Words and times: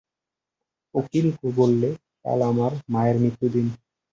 অখিল 0.95 1.27
বললে, 1.59 1.89
কাল 2.23 2.39
আমার 2.51 2.71
মায়ের 2.93 3.17
মৃত্যুদিন। 3.19 3.65